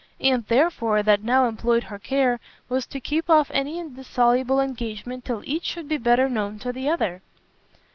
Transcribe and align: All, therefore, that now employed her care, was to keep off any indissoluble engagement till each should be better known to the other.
All, 0.19 0.39
therefore, 0.39 1.03
that 1.03 1.21
now 1.23 1.47
employed 1.47 1.83
her 1.83 1.99
care, 1.99 2.39
was 2.69 2.87
to 2.87 2.99
keep 2.99 3.29
off 3.29 3.51
any 3.53 3.77
indissoluble 3.77 4.59
engagement 4.59 5.23
till 5.25 5.43
each 5.45 5.65
should 5.65 5.87
be 5.87 5.97
better 5.99 6.27
known 6.27 6.57
to 6.57 6.73
the 6.73 6.89
other. 6.89 7.21